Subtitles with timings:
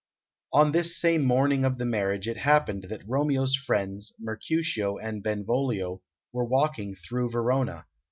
[0.51, 6.01] On this same morning of the marriage it happened that Romeo's friends, Mercutio and Benvolio,
[6.33, 7.85] were walking through Verona.